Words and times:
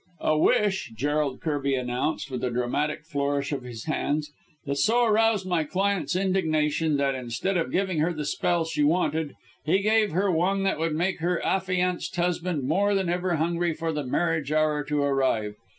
"A 0.21 0.35
wish," 0.35 0.93
Gerald 0.95 1.41
Kirby 1.41 1.75
announced, 1.75 2.31
with 2.31 2.43
a 2.43 2.49
dramatic 2.49 3.05
flourish 3.05 3.51
of 3.51 3.61
his 3.61 3.85
hands, 3.85 4.31
"that 4.65 4.77
so 4.77 5.05
aroused 5.05 5.45
my 5.45 5.63
client's 5.63 6.15
indignation 6.15 6.97
that, 6.97 7.13
instead 7.13 7.55
of 7.55 7.71
giving 7.71 7.99
her 7.99 8.11
the 8.11 8.25
spell 8.25 8.65
she 8.65 8.81
wanted, 8.81 9.35
he 9.63 9.83
gave 9.83 10.09
her 10.11 10.31
one 10.31 10.63
that 10.63 10.79
would 10.79 10.95
make 10.95 11.19
her 11.19 11.39
affianced 11.45 12.15
husband 12.15 12.63
more 12.63 12.95
than 12.95 13.09
ever 13.09 13.35
hungry 13.35 13.75
for 13.75 13.93
the 13.93 14.03
marriage 14.03 14.51
hour 14.51 14.83
to 14.85 15.03
arrive. 15.03 15.55